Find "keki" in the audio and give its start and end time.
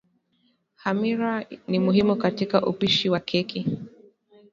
3.19-3.79